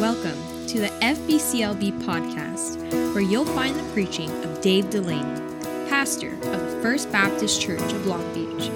[0.00, 2.76] Welcome to the FBCLB podcast,
[3.14, 5.40] where you'll find the preaching of Dave Delaney,
[5.88, 8.70] pastor of the First Baptist Church of Long Beach.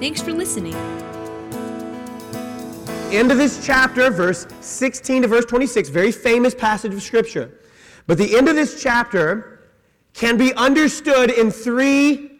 [0.00, 0.74] Thanks for listening.
[3.12, 7.50] End of this chapter, verse 16 to verse 26, very famous passage of Scripture.
[8.06, 9.68] But the end of this chapter
[10.14, 12.30] can be understood in three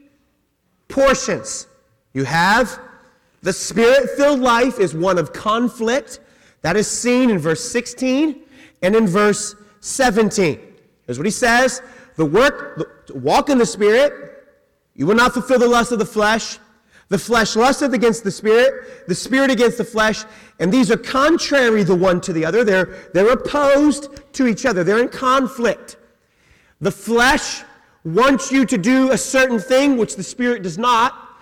[0.89, 1.67] portions.
[2.14, 2.80] You have
[3.43, 6.21] the spirit filled life is one of conflict.
[6.63, 8.43] That is seen in verse 16
[8.82, 10.61] and in verse 17.
[11.07, 11.82] Here's what he says
[12.17, 14.32] The work, to walk in the spirit,
[14.95, 16.59] you will not fulfill the lust of the flesh.
[17.09, 20.25] The flesh lusteth against the spirit, the spirit against the flesh,
[20.59, 22.64] and these are contrary the one to the other.
[22.64, 25.99] They're, they're opposed to each other, they're in conflict.
[26.81, 27.64] The flesh
[28.05, 31.36] wants you to do a certain thing, which the spirit does not.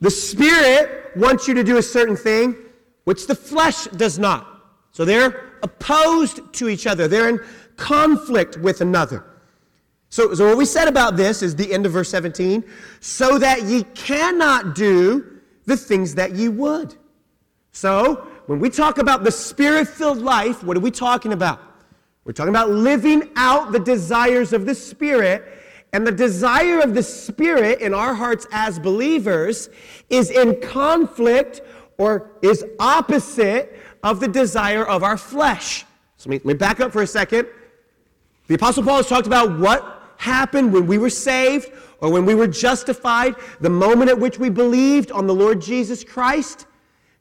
[0.00, 2.56] The spirit wants you to do a certain thing,
[3.04, 4.53] which the flesh does not.
[4.94, 7.40] So they're opposed to each other, they're in
[7.76, 9.26] conflict with another.
[10.08, 12.64] So, so what we said about this is the end of verse 17
[13.00, 16.94] so that ye cannot do the things that ye would.
[17.72, 21.60] So, when we talk about the spirit filled life, what are we talking about?
[22.24, 25.44] We're talking about living out the desires of the Spirit.
[25.92, 29.68] And the desire of the Spirit in our hearts as believers
[30.10, 31.60] is in conflict
[31.98, 33.73] or is opposite
[34.04, 35.84] of the desire of our flesh.
[36.18, 37.48] So let me, let me back up for a second.
[38.46, 42.34] The Apostle Paul has talked about what happened when we were saved or when we
[42.34, 46.66] were justified, the moment at which we believed on the Lord Jesus Christ.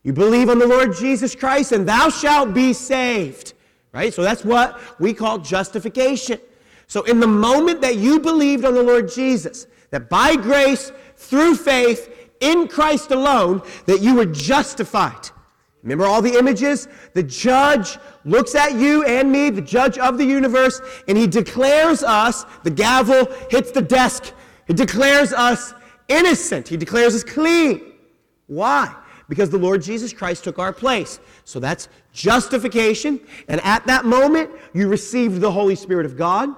[0.03, 3.53] You believe on the Lord Jesus Christ, and thou shalt be saved.
[3.93, 4.13] Right?
[4.13, 6.39] So that's what we call justification.
[6.87, 11.55] So, in the moment that you believed on the Lord Jesus, that by grace, through
[11.55, 15.29] faith, in Christ alone, that you were justified.
[15.83, 16.87] Remember all the images?
[17.13, 22.01] The judge looks at you and me, the judge of the universe, and he declares
[22.03, 24.33] us, the gavel hits the desk,
[24.66, 25.73] he declares us
[26.07, 26.67] innocent.
[26.67, 27.93] He declares us clean.
[28.47, 28.93] Why?
[29.29, 31.19] Because the Lord Jesus Christ took our place.
[31.43, 33.19] So that's justification.
[33.47, 36.49] And at that moment, you received the Holy Spirit of God.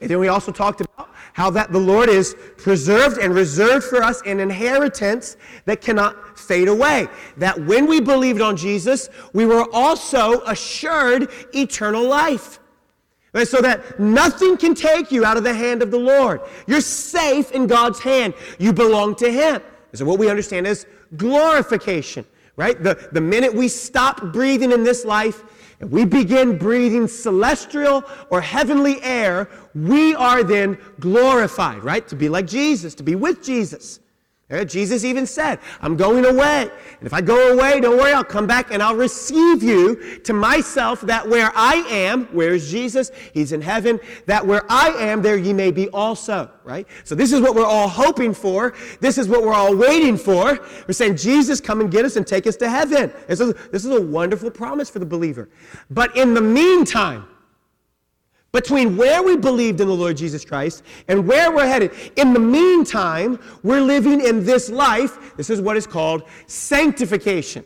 [0.00, 1.07] And then we also talked about
[1.38, 6.66] how that the Lord is preserved and reserved for us an inheritance that cannot fade
[6.66, 7.06] away.
[7.36, 12.58] That when we believed on Jesus, we were also assured eternal life.
[13.32, 16.40] Right, so that nothing can take you out of the hand of the Lord.
[16.66, 18.34] You're safe in God's hand.
[18.58, 19.62] You belong to Him.
[19.92, 22.26] So what we understand is glorification,
[22.56, 22.82] right?
[22.82, 25.44] The, the minute we stop breathing in this life,
[25.80, 29.48] and we begin breathing celestial or heavenly air,
[29.86, 32.06] we are then glorified, right?
[32.08, 34.00] To be like Jesus, to be with Jesus.
[34.66, 36.62] Jesus even said, I'm going away.
[36.62, 40.32] And if I go away, don't worry, I'll come back and I'll receive you to
[40.32, 43.10] myself, that where I am, where is Jesus?
[43.34, 46.88] He's in heaven, that where I am, there ye may be also, right?
[47.04, 48.72] So this is what we're all hoping for.
[49.00, 50.58] This is what we're all waiting for.
[50.86, 53.12] We're saying, Jesus, come and get us and take us to heaven.
[53.26, 55.50] This is, this is a wonderful promise for the believer.
[55.90, 57.28] But in the meantime,
[58.52, 61.92] between where we believed in the Lord Jesus Christ and where we're headed.
[62.16, 65.36] In the meantime, we're living in this life.
[65.36, 67.64] This is what is called sanctification.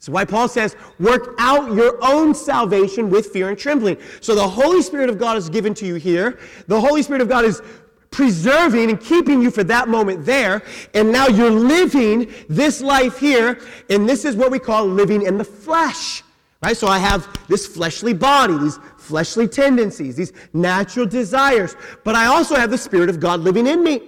[0.00, 3.96] Is why Paul says, work out your own salvation with fear and trembling.
[4.20, 6.40] So the Holy Spirit of God is given to you here.
[6.66, 7.62] The Holy Spirit of God is
[8.10, 10.62] preserving and keeping you for that moment there.
[10.94, 13.60] And now you're living this life here.
[13.88, 16.23] And this is what we call living in the flesh.
[16.64, 16.74] Right?
[16.74, 22.54] So I have this fleshly body, these fleshly tendencies, these natural desires, but I also
[22.54, 24.00] have the Spirit of God living in me.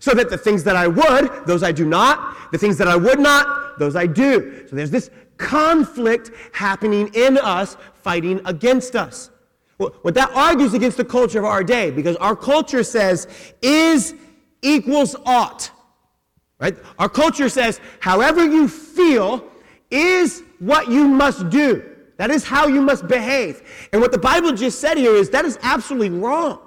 [0.00, 2.50] So that the things that I would, those I do not.
[2.50, 4.66] The things that I would not, those I do.
[4.70, 9.30] So there's this conflict happening in us, fighting against us.
[9.76, 13.28] What that argues against the culture of our day, because our culture says,
[13.60, 14.14] is
[14.62, 15.70] equals ought.
[16.58, 16.74] Right?
[16.98, 19.44] Our culture says, however you feel
[19.90, 21.84] is what you must do.
[22.18, 23.62] That is how you must behave.
[23.92, 26.60] And what the Bible just said here is that is absolutely wrong.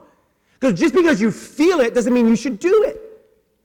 [0.60, 3.02] Because just because you feel it doesn't mean you should do it.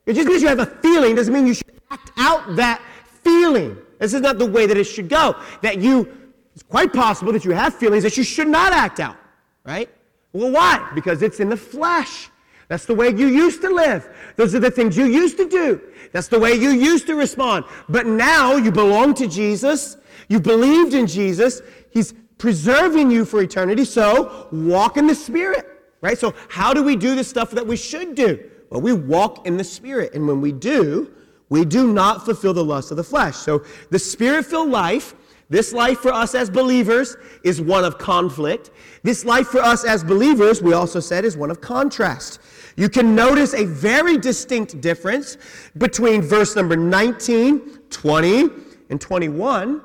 [0.07, 2.81] And just because you have a feeling doesn't mean you should act out that
[3.25, 3.77] feeling.
[3.99, 5.35] This is not the way that it should go.
[5.63, 6.17] That you,
[6.55, 9.17] it's quite possible that you have feelings that you should not act out,
[9.65, 9.91] right?
[10.33, 10.93] Well, why?
[10.95, 12.31] Because it's in the flesh.
[12.69, 14.09] That's the way you used to live.
[14.37, 15.81] Those are the things you used to do.
[16.13, 17.65] That's the way you used to respond.
[17.89, 19.97] But now you belong to Jesus.
[20.29, 21.63] You believed in Jesus.
[21.91, 23.85] He's preserving you for eternity.
[23.85, 25.67] So walk in the Spirit,
[26.01, 26.19] right?
[26.19, 28.51] So, how do we do the stuff that we should do?
[28.71, 30.15] Well, we walk in the Spirit.
[30.15, 31.13] And when we do,
[31.49, 33.37] we do not fulfill the lust of the flesh.
[33.37, 35.15] So, the Spirit filled life,
[35.51, 38.71] This life for us as believers is one of conflict.
[39.03, 42.39] This life for us as believers, we also said, is one of contrast.
[42.77, 45.37] You can notice a very distinct difference
[45.77, 48.49] between verse number 19, 20,
[48.91, 49.83] and 21,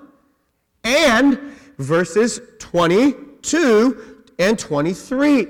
[0.85, 1.37] and
[1.77, 5.47] verses 22 and 23.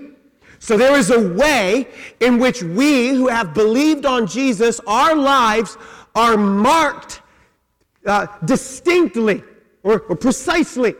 [0.59, 1.87] So there is a way
[2.19, 5.77] in which we who have believed on Jesus, our lives
[6.15, 7.21] are marked
[8.05, 9.43] uh, distinctly
[9.83, 10.95] or, or precisely.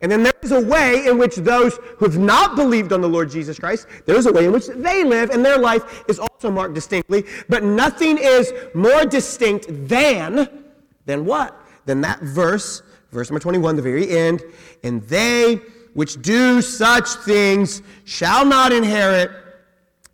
[0.00, 3.30] And then there's a way in which those who have not believed on the Lord
[3.30, 6.74] Jesus Christ, there's a way in which they live, and their life is also marked
[6.74, 7.24] distinctly.
[7.48, 10.64] But nothing is more distinct than,
[11.06, 11.60] than what?
[11.86, 14.42] Than that verse, verse number 21, the very end.
[14.82, 15.60] And they
[15.94, 19.30] which do such things shall not inherit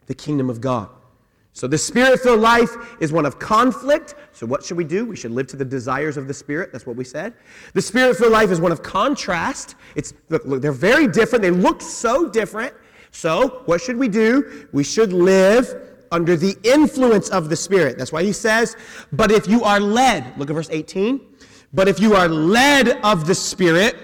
[0.06, 0.88] the kingdom of God.
[1.52, 4.16] So the spirit filled life is one of conflict.
[4.32, 5.06] So what should we do?
[5.06, 6.72] We should live to the desires of the spirit.
[6.72, 7.32] That's what we said.
[7.74, 9.76] The spirit filled life is one of contrast.
[9.94, 11.42] It's look, look, they're very different.
[11.42, 12.74] They look so different.
[13.12, 14.66] So what should we do?
[14.72, 17.98] We should live under the influence of the spirit.
[17.98, 18.76] That's why he says,
[19.12, 21.20] "But if you are led," look at verse 18.
[21.74, 23.96] "But if you are led of the spirit,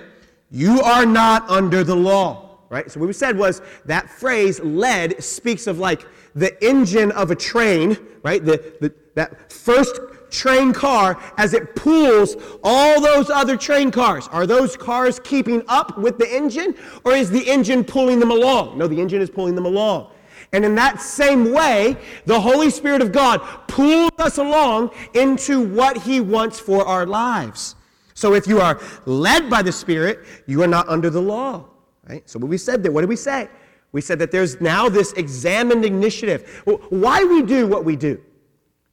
[0.51, 2.91] you are not under the law." Right?
[2.91, 7.35] So what we said was that phrase led speaks of like the engine of a
[7.35, 8.45] train, right?
[8.45, 9.99] The, the, that first
[10.31, 14.29] train car as it pulls all those other train cars.
[14.29, 18.79] Are those cars keeping up with the engine or is the engine pulling them along?
[18.79, 20.13] No, the engine is pulling them along.
[20.53, 23.39] And in that same way, the Holy Spirit of God
[23.69, 27.77] pulls us along into what He wants for our lives.
[28.15, 31.67] So if you are led by the Spirit, you are not under the law.
[32.09, 32.29] Right?
[32.29, 33.49] So what we said there, what did we say?
[33.93, 36.63] We said that there's now this examined initiative.
[36.91, 38.21] Why we do what we do?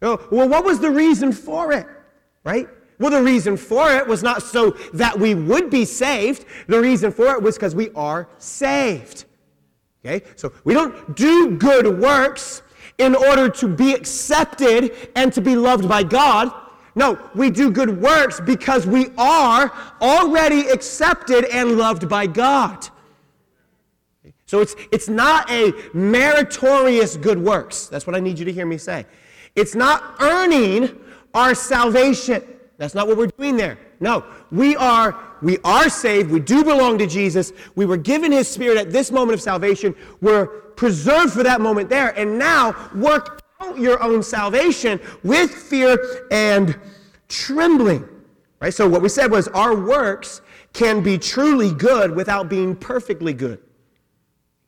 [0.02, 1.88] Oh, well, what was the reason for it?
[2.44, 2.68] Right?
[3.00, 6.46] Well, the reason for it was not so that we would be saved.
[6.68, 9.26] The reason for it was because we are saved.
[10.08, 10.26] Okay?
[10.36, 12.62] So we don't do good works
[12.98, 16.52] in order to be accepted and to be loved by God.
[16.96, 19.72] No, we do good works because we are
[20.02, 22.88] already accepted and loved by God.
[24.46, 27.88] So it's, it's not a meritorious good works.
[27.88, 29.06] That's what I need you to hear me say.
[29.56, 30.98] It's not earning
[31.34, 32.42] our salvation.
[32.78, 33.78] That's not what we're doing there.
[34.00, 36.32] No, we are we are saved.
[36.32, 37.54] We do belong to Jesus.
[37.76, 39.96] We were given his spirit at this moment of salvation.
[40.22, 42.18] We're preserved for that moment there.
[42.18, 46.78] And now work out your own salvation with fear and
[47.28, 48.08] trembling.
[48.60, 48.74] Right?
[48.74, 50.42] So what we said was our works
[50.74, 53.60] can be truly good without being perfectly good.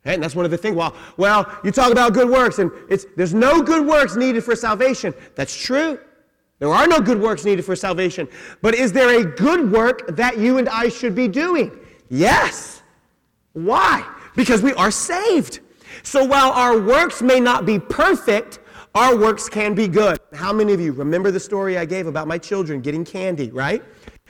[0.06, 0.76] And that's one of the things.
[0.76, 4.56] Well, well, you talk about good works, and it's, there's no good works needed for
[4.56, 5.14] salvation.
[5.36, 6.00] That's true.
[6.60, 8.28] There are no good works needed for salvation.
[8.62, 11.72] But is there a good work that you and I should be doing?
[12.10, 12.84] Yes.
[13.54, 14.06] Why?
[14.36, 15.62] Because we are saved.
[16.04, 18.60] So while our works may not be perfect,
[18.96, 20.20] our works can be good.
[20.34, 23.84] How many of you remember the story I gave about my children getting candy, right?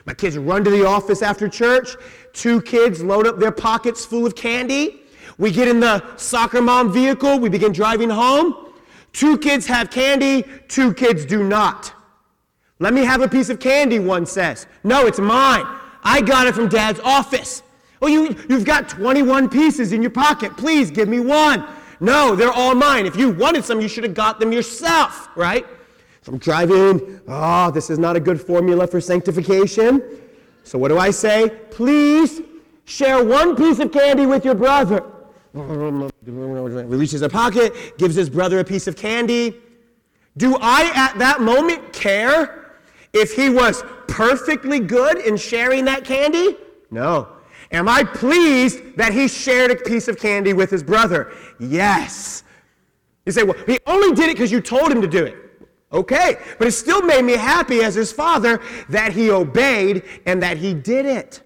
[0.05, 1.95] My kids run to the office after church.
[2.33, 5.01] Two kids load up their pockets full of candy.
[5.37, 8.73] We get in the soccer mom vehicle, we begin driving home.
[9.13, 11.93] Two kids have candy, two kids do not.
[12.79, 14.65] Let me have a piece of candy, one says.
[14.83, 15.65] No, it's mine.
[16.03, 17.61] I got it from dad's office.
[18.01, 20.55] Oh, you, you've got 21 pieces in your pocket.
[20.55, 21.65] Please give me one.
[21.99, 23.05] No, they're all mine.
[23.05, 25.65] If you wanted some, you should have got them yourself, right?
[26.21, 27.19] So I'm driving.
[27.27, 30.01] Oh, this is not a good formula for sanctification.
[30.63, 31.49] So what do I say?
[31.71, 32.41] Please
[32.85, 35.03] share one piece of candy with your brother
[35.53, 39.55] releases a pocket, gives his brother a piece of candy.
[40.37, 42.58] Do I at that moment care
[43.13, 46.57] if he was perfectly good in sharing that candy?
[46.91, 47.27] No.
[47.71, 51.31] Am I pleased that he shared a piece of candy with his brother?
[51.59, 52.43] Yes.
[53.25, 55.35] You say, well, he only did it because you told him to do it.
[55.91, 60.57] Okay, but it still made me happy as his father that he obeyed and that
[60.57, 61.41] he did it.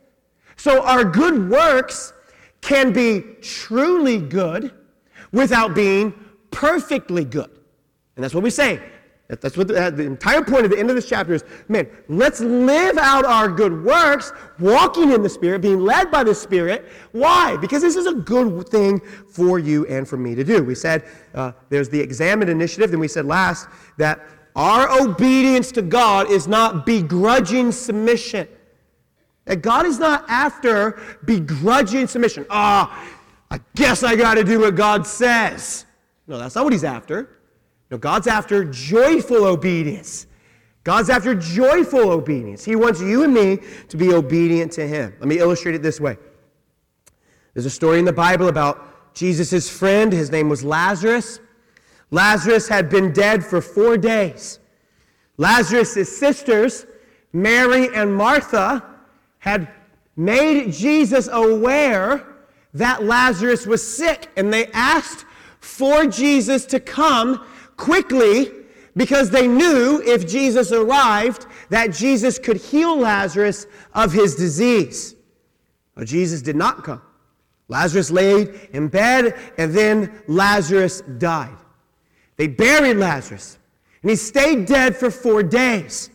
[0.58, 2.14] So our good works
[2.62, 4.74] can be truly good
[5.32, 6.14] without being
[6.52, 7.50] perfectly good.
[8.16, 8.82] And that's what we say.
[9.30, 11.90] That's what the, uh, the, entire point of the end of this chapter is man,
[12.10, 16.92] let's live out our good works, walking in the Spirit, being led by the Spirit.
[17.14, 17.56] Why?
[17.58, 19.00] Because this is a good thing
[19.30, 20.64] for you and for me to do.
[20.64, 24.22] We said uh, there's the examined initiative, then we said last that
[24.56, 28.48] our obedience to God is not begrudging submission.
[29.46, 32.46] That God is not after begrudging submission.
[32.50, 33.18] Ah, oh,
[33.52, 35.86] I guess I got to do what God says.
[36.28, 37.40] No, that's not what he's after.
[37.94, 40.26] No, God's after joyful obedience.
[40.84, 42.66] God's after joyful obedience.
[42.66, 43.60] He wants you and me
[43.90, 45.14] to be obedient to Him.
[45.20, 46.18] Let me illustrate it this way.
[47.54, 50.12] There's a story in the Bible about Jesus' friend.
[50.12, 51.40] His name was Lazarus.
[52.10, 54.58] Lazarus had been dead for four days.
[55.38, 56.88] Lazarus' sisters,
[57.32, 58.84] Mary and Martha,
[59.38, 59.70] had
[60.16, 62.26] made Jesus aware
[62.74, 65.26] that Lazarus was sick, and they asked
[65.60, 67.46] for Jesus to come
[67.78, 68.52] quickly
[68.96, 75.16] because they knew if Jesus arrived that Jesus could heal Lazarus of his disease.
[75.96, 77.02] But Jesus did not come.
[77.68, 81.58] Lazarus laid in bed, and then Lazarus died.
[82.36, 83.58] They buried Lazarus,
[84.02, 86.10] and he stayed dead for four days.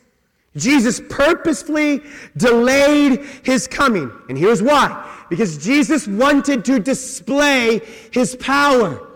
[0.56, 2.02] Jesus purposefully
[2.36, 4.10] delayed his coming.
[4.28, 7.80] And here's why because Jesus wanted to display
[8.12, 9.07] his power.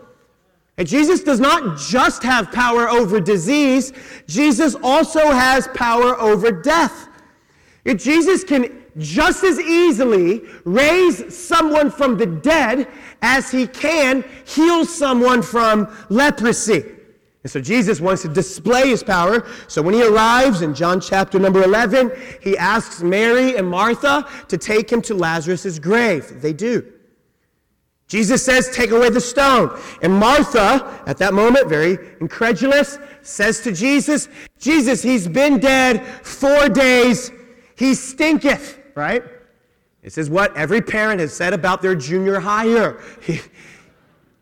[0.79, 3.93] And Jesus does not just have power over disease,
[4.27, 7.09] Jesus also has power over death.
[7.85, 12.89] If Jesus can just as easily raise someone from the dead
[13.23, 16.85] as he can heal someone from leprosy.
[17.43, 19.47] And so Jesus wants to display his power.
[19.67, 24.57] So when he arrives in John chapter number 11, he asks Mary and Martha to
[24.57, 26.41] take him to Lazarus' grave.
[26.41, 26.92] They do.
[28.13, 29.81] Jesus says, Take away the stone.
[30.03, 34.29] And Martha, at that moment, very incredulous, says to Jesus,
[34.59, 37.33] Jesus, he's been dead four days.
[37.75, 39.23] He stinketh, right?
[40.03, 43.01] This is what every parent has said about their junior hire.
[43.23, 43.41] He,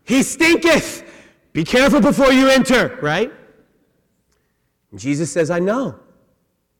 [0.03, 1.09] he stinketh.
[1.53, 3.31] Be careful before you enter, right?
[4.91, 5.97] And Jesus says, I know.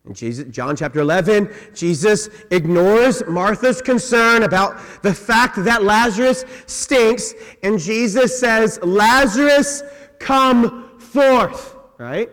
[0.06, 7.34] In Jesus, John chapter 11, Jesus ignores Martha's concern about the fact that Lazarus stinks,
[7.62, 9.84] and Jesus says, Lazarus,
[10.20, 12.30] come forth, right?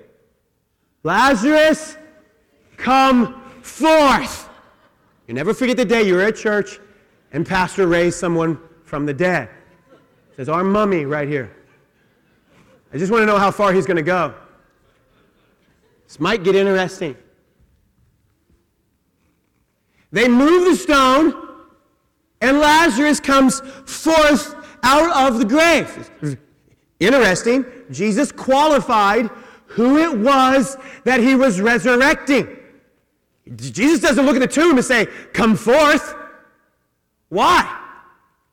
[1.02, 1.98] Lazarus,
[2.78, 4.48] come forth.
[5.26, 6.80] You never forget the day you were at church
[7.32, 9.50] and Pastor raised someone from the dead.
[10.36, 11.54] Says, Our mummy right here.
[12.92, 14.34] I just want to know how far he's going to go.
[16.06, 17.16] This might get interesting.
[20.10, 21.34] They move the stone,
[22.40, 26.10] and Lazarus comes forth out of the grave.
[27.00, 27.64] Interesting.
[27.90, 29.30] Jesus qualified
[29.66, 32.56] who it was that he was resurrecting.
[33.56, 36.14] Jesus doesn't look at the tomb and say, Come forth.
[37.28, 37.78] Why?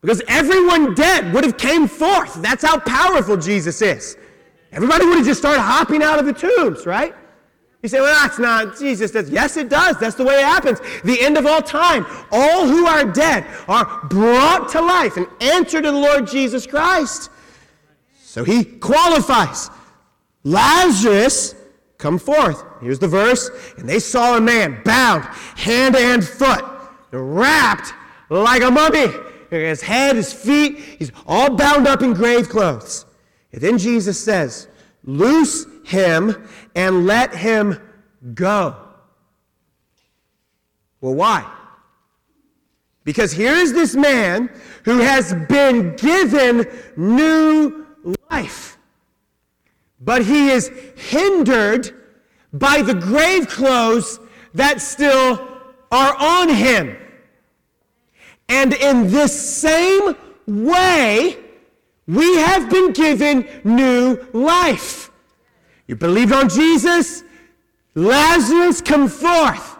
[0.00, 2.40] Because everyone dead would have came forth.
[2.42, 4.16] That's how powerful Jesus is.
[4.72, 7.14] Everybody would have just started hopping out of the tombs, right?
[7.86, 9.12] You say, well, that's not Jesus.
[9.12, 9.30] Does.
[9.30, 9.96] Yes, it does.
[10.00, 10.80] That's the way it happens.
[11.04, 12.04] The end of all time.
[12.32, 17.30] All who are dead are brought to life and answer to the Lord Jesus Christ.
[18.16, 19.70] So he qualifies.
[20.42, 21.54] Lazarus,
[21.96, 22.64] come forth.
[22.80, 23.50] Here's the verse.
[23.78, 25.22] And they saw a man bound
[25.54, 26.64] hand and foot,
[27.12, 27.94] wrapped
[28.30, 29.06] like a mummy.
[29.48, 33.06] His head, his feet, he's all bound up in grave clothes.
[33.52, 34.66] And then Jesus says,
[35.06, 37.80] Loose him and let him
[38.34, 38.76] go.
[41.00, 41.50] Well, why?
[43.04, 44.50] Because here is this man
[44.84, 47.86] who has been given new
[48.30, 48.78] life,
[50.00, 51.94] but he is hindered
[52.52, 54.18] by the grave clothes
[54.54, 55.46] that still
[55.92, 56.96] are on him.
[58.48, 61.36] And in this same way,
[62.06, 65.10] we have been given new life.
[65.86, 67.22] You believed on Jesus?
[67.94, 69.76] Lazarus, come forth.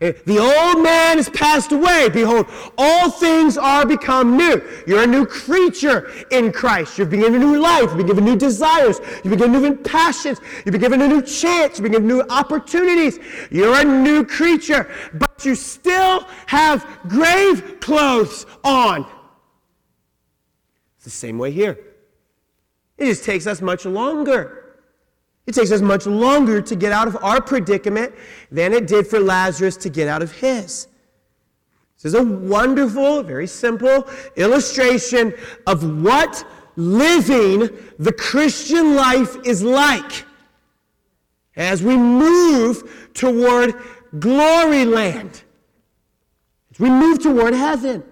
[0.00, 2.08] Eh, the old man has passed away.
[2.08, 4.62] Behold, all things are become new.
[4.86, 6.98] You're a new creature in Christ.
[6.98, 7.82] You've been given a new life.
[7.82, 9.00] You've been given new desires.
[9.24, 10.40] You've been given new passions.
[10.64, 11.78] You've been given a new chance.
[11.78, 13.18] You've been given new opportunities.
[13.50, 19.04] You're a new creature, but you still have grave clothes on
[21.04, 21.78] the same way here.
[22.96, 24.76] It just takes us much longer.
[25.46, 28.14] It takes us much longer to get out of our predicament
[28.50, 30.88] than it did for Lazarus to get out of his.
[31.96, 35.34] This is a wonderful, very simple illustration
[35.66, 36.44] of what
[36.76, 40.24] living the Christian life is like
[41.56, 43.74] as we move toward
[44.18, 45.42] glory land,
[46.70, 48.04] as we move toward heaven.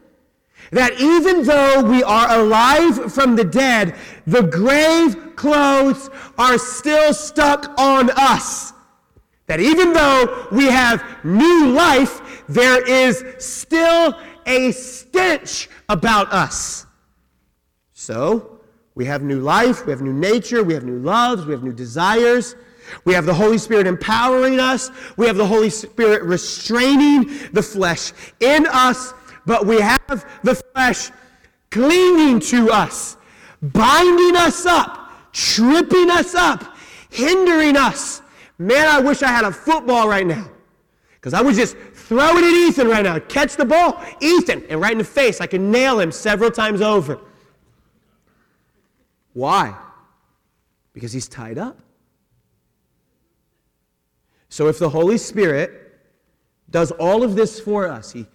[0.72, 3.94] That even though we are alive from the dead,
[4.26, 8.72] the grave clothes are still stuck on us.
[9.46, 16.86] That even though we have new life, there is still a stench about us.
[17.92, 18.60] So,
[18.94, 21.72] we have new life, we have new nature, we have new loves, we have new
[21.72, 22.56] desires,
[23.04, 24.90] We have the Holy Spirit empowering us.
[25.16, 29.12] We have the Holy Spirit restraining the flesh in us,
[29.46, 31.10] but we have the flesh
[31.70, 33.16] clinging to us,
[33.62, 36.76] binding us up, tripping us up,
[37.10, 38.22] hindering us.
[38.58, 40.48] Man, I wish I had a football right now
[41.14, 43.18] because I would just throw it at Ethan right now.
[43.18, 45.40] Catch the ball, Ethan, and right in the face.
[45.40, 47.20] I could nail him several times over.
[49.32, 49.76] Why?
[50.92, 51.78] Because he's tied up.
[54.48, 56.00] So if the Holy Spirit
[56.70, 58.26] does all of this for us, he,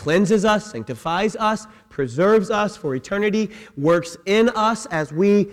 [0.00, 5.46] cleanses us, sanctifies us, preserves us for eternity, works in us as we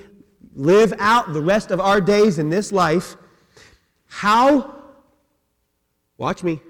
[0.55, 3.17] live out the rest of our days in this life,
[4.05, 4.73] how,
[6.17, 6.61] watch me,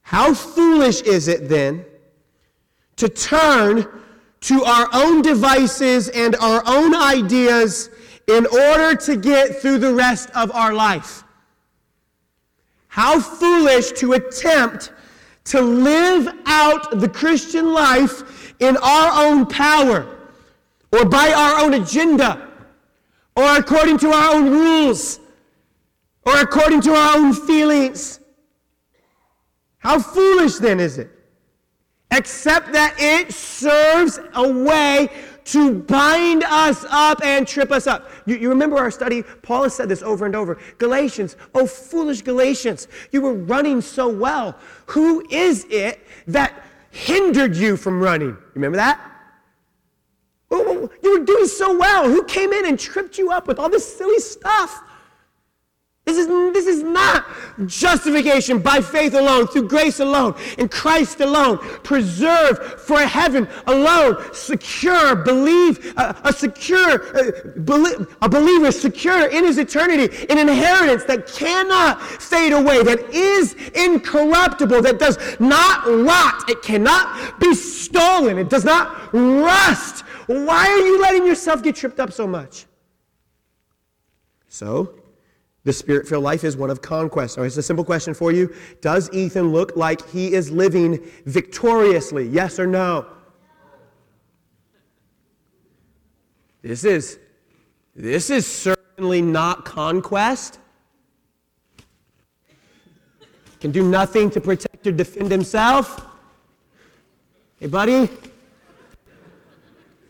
[0.00, 1.84] how foolish is it then
[2.96, 3.86] to turn
[4.40, 7.90] to our own devices and our own ideas
[8.28, 11.22] in order to get through the rest of our life?
[12.86, 14.92] How foolish to attempt
[15.48, 20.06] to live out the Christian life in our own power
[20.92, 22.48] or by our own agenda
[23.34, 25.20] or according to our own rules
[26.26, 28.20] or according to our own feelings.
[29.78, 31.10] How foolish then is it?
[32.10, 35.08] Except that it serves a way
[35.48, 38.10] to bind us up and trip us up.
[38.26, 39.22] You, you, remember our study?
[39.22, 40.58] Paul has said this over and over.
[40.76, 44.58] Galatians, oh, foolish Galatians, you were running so well.
[44.86, 48.36] Who is it that hindered you from running?
[48.52, 49.00] Remember that?
[50.50, 52.08] Oh, you were doing so well.
[52.08, 54.82] Who came in and tripped you up with all this silly stuff?
[56.08, 57.26] This is, this is not
[57.66, 65.14] justification by faith alone, through grace alone, in Christ alone, preserved for heaven alone, secure,
[65.14, 72.00] believe, a secure, uh, belie- a believer secure in his eternity, an inheritance that cannot
[72.00, 78.64] fade away, that is incorruptible, that does not rot, it cannot be stolen, it does
[78.64, 80.06] not rust.
[80.26, 82.64] Why are you letting yourself get tripped up so much?
[84.48, 84.97] So,
[85.68, 87.34] the spirit filled life is one of conquest.
[87.34, 88.54] So it's a simple question for you.
[88.80, 92.26] Does Ethan look like he is living victoriously?
[92.26, 93.04] Yes or no?
[96.62, 97.18] This is
[97.94, 100.58] this is certainly not conquest.
[103.60, 106.02] Can do nothing to protect or defend himself.
[107.60, 108.08] Hey, buddy,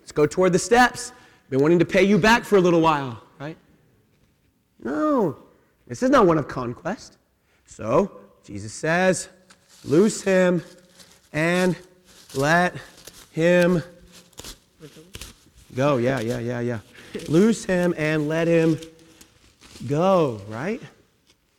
[0.02, 1.10] let's go toward the steps.
[1.50, 3.56] Been wanting to pay you back for a little while, right?
[4.84, 5.47] No,
[5.88, 7.16] this is not one of conquest.
[7.66, 8.12] So,
[8.44, 9.28] Jesus says,
[9.84, 10.62] loose him
[11.32, 11.74] and
[12.34, 12.76] let
[13.32, 13.82] him
[15.74, 15.96] go.
[15.96, 16.78] Yeah, yeah, yeah, yeah.
[17.28, 18.78] Loose him and let him
[19.86, 20.80] go, right?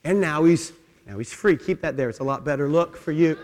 [0.04, 0.74] And now he's
[1.08, 1.58] now he's free.
[1.58, 2.10] Keep that there.
[2.10, 3.38] It's a lot better look for you.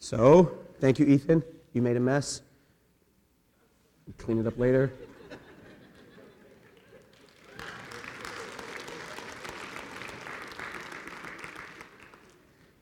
[0.00, 1.44] So, thank you, Ethan.
[1.72, 2.42] You made a mess.
[4.18, 4.92] Clean it up later.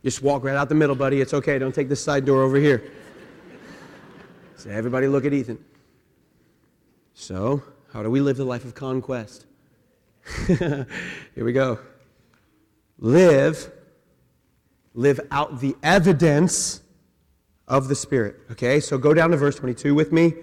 [0.02, 1.20] Just walk right out the middle, buddy.
[1.20, 1.58] It's okay.
[1.58, 2.90] Don't take this side door over here.
[4.56, 5.62] So everybody look at Ethan.
[7.14, 9.46] So, how do we live the life of conquest?
[10.46, 10.86] here
[11.36, 11.78] we go.
[12.98, 13.70] Live,
[14.94, 16.80] live out the evidence
[17.68, 18.36] of the Spirit.
[18.52, 20.34] Okay, so go down to verse 22 with me.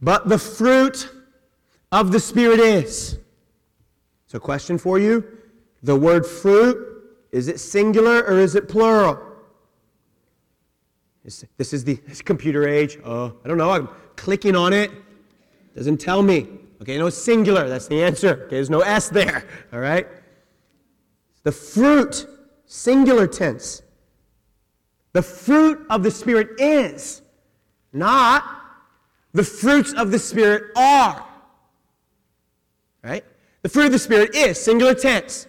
[0.00, 1.08] But the fruit
[1.90, 3.18] of the Spirit is.
[4.26, 5.24] So, question for you
[5.82, 6.97] the word fruit
[7.32, 9.18] is it singular or is it plural?
[11.56, 12.98] This is the computer age.
[13.04, 13.70] Oh, I don't know.
[13.70, 14.90] I'm clicking on it.
[15.76, 16.48] Doesn't tell me.
[16.80, 17.68] Okay, no singular.
[17.68, 18.44] That's the answer.
[18.44, 19.46] Okay, there's no S there.
[19.72, 20.06] All right?
[21.42, 22.26] The fruit,
[22.66, 23.82] singular tense.
[25.12, 27.22] The fruit of the Spirit is,
[27.92, 28.44] not
[29.32, 31.26] the fruits of the Spirit are.
[33.02, 33.24] Right?
[33.62, 35.46] The fruit of the Spirit is, singular tense.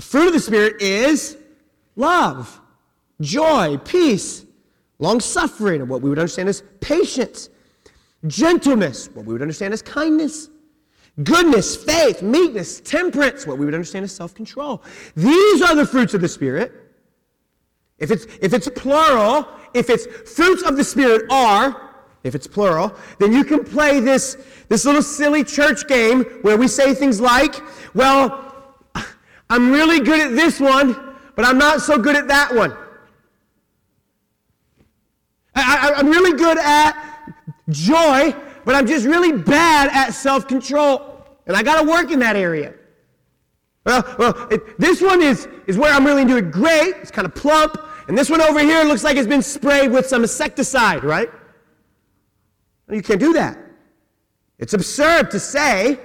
[0.00, 1.36] The fruit of the Spirit is
[1.94, 2.58] love,
[3.20, 4.46] joy, peace,
[4.98, 7.50] long suffering, what we would understand as patience,
[8.26, 10.48] gentleness, what we would understand as kindness,
[11.22, 14.82] goodness, faith, meekness, temperance, what we would understand as self control.
[15.16, 16.72] These are the fruits of the Spirit.
[17.98, 21.90] If it's, if it's plural, if it's fruits of the Spirit are,
[22.24, 24.38] if it's plural, then you can play this,
[24.70, 27.54] this little silly church game where we say things like,
[27.92, 28.49] well,
[29.50, 32.74] I'm really good at this one, but I'm not so good at that one.
[35.56, 37.34] I, am really good at
[37.68, 38.32] joy,
[38.64, 41.26] but I'm just really bad at self control.
[41.46, 42.74] And I got to work in that area.
[43.84, 46.94] Well, well it, this one is, is where I'm really doing great.
[47.02, 47.76] It's kind of plump.
[48.06, 51.28] And this one over here looks like it's been sprayed with some insecticide, right?
[52.88, 53.58] You can't do that.
[54.58, 55.98] It's absurd to say,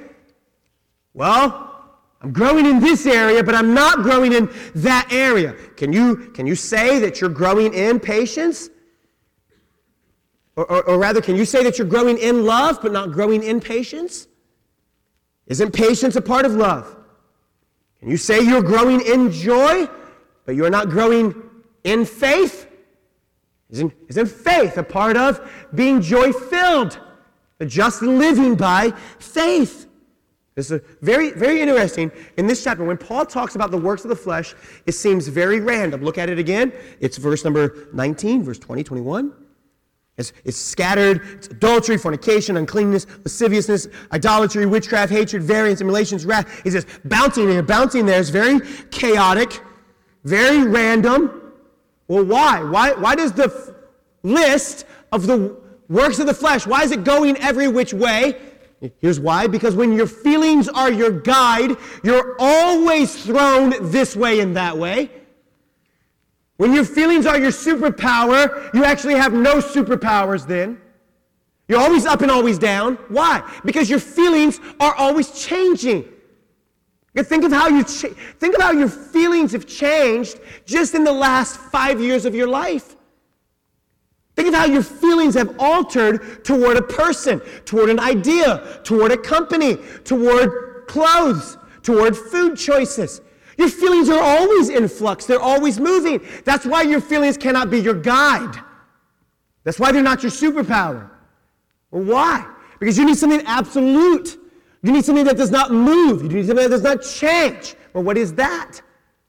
[1.13, 1.74] well,
[2.25, 5.53] I'm growing in this area, but I'm not growing in that area.
[5.77, 8.71] Can you, can you say that you're growing in patience?
[10.55, 13.43] Or, or, or, rather, can you say that you're growing in love, but not growing
[13.43, 14.27] in patience?
[15.45, 16.97] Isn't patience a part of love?
[17.99, 19.88] Can you say you're growing in joy,
[20.47, 21.35] but you're not growing
[21.83, 22.67] in faith?
[23.69, 26.99] Isn't, isn't faith a part of being joy filled?
[27.59, 29.85] but Just living by faith.
[30.55, 32.11] This is very, very interesting.
[32.37, 35.59] In this chapter, when Paul talks about the works of the flesh, it seems very
[35.59, 36.01] random.
[36.01, 36.71] Look at it again.
[37.01, 39.33] It's verse number 19, verse 20, 21.
[40.17, 41.21] It's, it's scattered.
[41.33, 46.61] It's adultery, fornication, uncleanness, lasciviousness, idolatry, witchcraft, hatred, variance, emulations, wrath.
[46.63, 48.21] He's just bouncing here, bouncing there.
[48.21, 49.61] It's very chaotic,
[50.23, 51.51] very random.
[52.07, 52.63] Well, why?
[52.63, 53.75] Why, why does the
[54.23, 58.33] list of the works of the flesh, why is it going every which way?
[58.99, 64.55] Here's why because when your feelings are your guide, you're always thrown this way and
[64.55, 65.09] that way.
[66.57, 70.81] When your feelings are your superpower, you actually have no superpowers then.
[71.67, 72.95] You're always up and always down.
[73.09, 73.43] Why?
[73.65, 76.05] Because your feelings are always changing.
[77.15, 81.11] think of how you cha- think of how your feelings have changed just in the
[81.11, 82.95] last five years of your life.
[84.45, 89.17] Think of how your feelings have altered toward a person, toward an idea, toward a
[89.17, 93.21] company, toward clothes, toward food choices.
[93.58, 96.23] Your feelings are always in flux, they're always moving.
[96.43, 98.55] That's why your feelings cannot be your guide.
[99.63, 101.10] That's why they're not your superpower.
[101.89, 102.47] Well, why?
[102.79, 104.38] Because you need something absolute.
[104.84, 106.21] You need something that does not move.
[106.21, 107.73] You need something that does not change.
[107.93, 108.79] Well, what is that?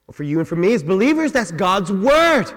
[0.06, 2.52] Well, for you and for me as believers, that's God's Word.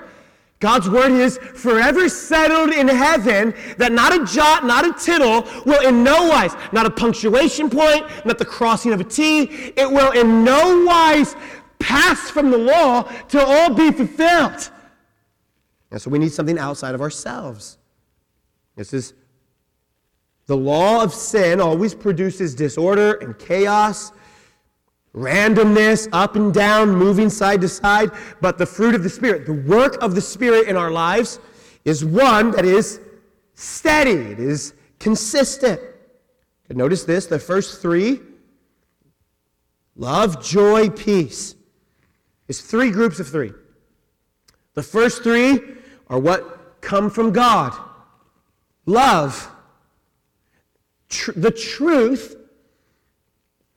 [0.60, 5.88] God's word is forever settled in heaven that not a jot, not a tittle will
[5.88, 9.44] in no wise, not a punctuation point, not the crossing of a T,
[9.78, 11.36] it will in no wise
[11.80, 14.70] pass from the law to all be fulfilled.
[15.92, 17.78] And so we need something outside of ourselves.
[18.76, 19.14] This is
[20.46, 24.12] the law of sin always produces disorder and chaos
[25.16, 28.12] randomness, up and down, moving side to side.
[28.42, 31.40] But the fruit of the Spirit, the work of the Spirit in our lives,
[31.86, 33.00] is one that is
[33.56, 35.82] steady, it is consistent.
[36.70, 38.20] Notice this the first three
[39.96, 41.56] love, joy, peace
[42.48, 43.52] is three groups of three.
[44.76, 45.60] The first three
[46.08, 47.74] are what come from God
[48.90, 49.50] love,
[51.10, 52.36] tr- the truth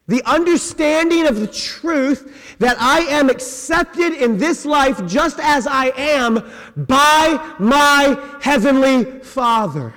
[0.09, 5.93] the understanding of the truth that I am accepted in this life just as I
[5.97, 9.95] am by my heavenly Father.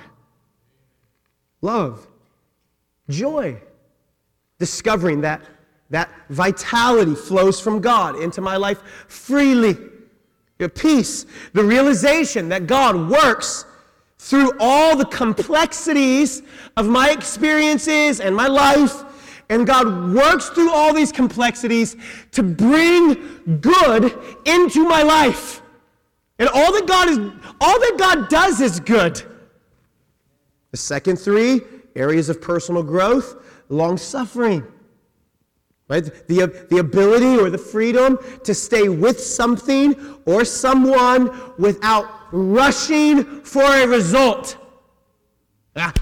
[1.60, 2.06] Love,
[3.08, 3.60] joy,
[4.58, 5.42] discovering that
[5.90, 9.76] that vitality flows from God into my life freely.
[10.58, 13.66] Your peace, the realization that God works
[14.18, 16.42] through all the complexities
[16.76, 19.04] of my experiences and my life
[19.48, 21.96] and God works through all these complexities
[22.32, 25.62] to bring good into my life.
[26.38, 27.18] And all that God is
[27.60, 29.22] all that God does is good.
[30.72, 31.62] The second three
[31.94, 33.36] areas of personal growth,
[33.68, 34.66] long suffering.
[35.88, 36.04] Right?
[36.26, 39.94] The, the ability or the freedom to stay with something
[40.26, 44.56] or someone without rushing for a result.
[45.76, 45.92] Ah,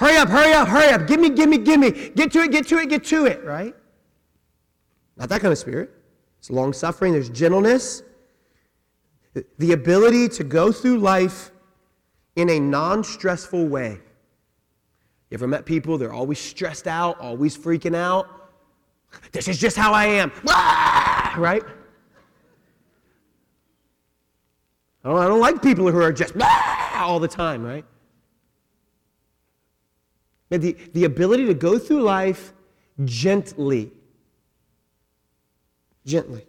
[0.00, 1.06] Hurry up, hurry up, hurry up.
[1.06, 1.90] Give me, give me, give me.
[1.90, 3.76] Get to it, get to it, get to it, right?
[5.18, 5.90] Not that kind of spirit.
[6.38, 8.02] It's long suffering, there's gentleness,
[9.58, 11.50] the ability to go through life
[12.36, 14.00] in a non stressful way.
[15.28, 18.26] You ever met people, they're always stressed out, always freaking out?
[19.32, 20.32] This is just how I am.
[20.48, 21.34] Ah!
[21.36, 21.62] Right?
[25.04, 27.04] I don't, I don't like people who are just ah!
[27.04, 27.84] all the time, right?
[30.50, 32.52] The, the ability to go through life
[33.04, 33.92] gently.
[36.04, 36.46] Gently.